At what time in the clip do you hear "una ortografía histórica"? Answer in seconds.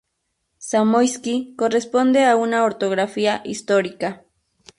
2.35-4.25